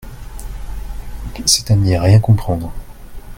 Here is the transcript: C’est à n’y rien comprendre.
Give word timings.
C’est 1.45 1.69
à 1.69 1.75
n’y 1.75 1.95
rien 1.95 2.19
comprendre. 2.19 2.73